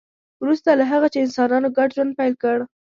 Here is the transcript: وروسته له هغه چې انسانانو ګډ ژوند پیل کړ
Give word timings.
وروسته 0.41 0.69
له 0.79 0.85
هغه 0.91 1.07
چې 1.13 1.17
انسانانو 1.25 1.73
ګډ 1.77 1.89
ژوند 1.95 2.11
پیل 2.19 2.33
کړ 2.43 2.57